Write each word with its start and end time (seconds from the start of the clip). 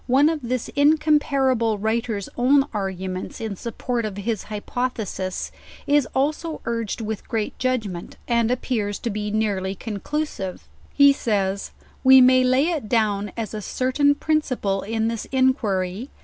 One 0.07 0.29
of 0.29 0.39
this 0.41 0.67
incomparable 0.69 1.77
writer's 1.77 2.27
own 2.35 2.63
argu 2.73 3.07
ments 3.07 3.39
in 3.39 3.55
support 3.55 4.03
of 4.03 4.17
his 4.17 4.45
hypothesis, 4.45 5.51
is 5.85 6.07
also 6.15 6.59
urged 6.65 7.01
with 7.01 7.29
great 7.29 7.55
judgment, 7.59 8.17
and 8.27 8.49
appears 8.49 8.97
to 8.97 9.11
be 9.11 9.29
nearly 9.29 9.75
conclusive. 9.75 10.63
He 10.91 11.13
says, 11.13 11.69
"We 12.03 12.19
may 12.19 12.43
lay 12.43 12.69
it 12.71 12.89
down 12.89 13.31
as 13.37 13.53
a 13.53 13.61
certain 13.61 14.15
principle 14.15 14.81
in 14.81 15.07
this 15.07 15.25
inquiry 15.31 16.09